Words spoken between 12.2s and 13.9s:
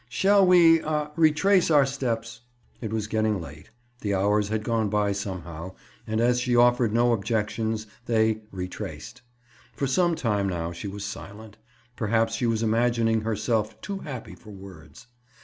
she was imagining herself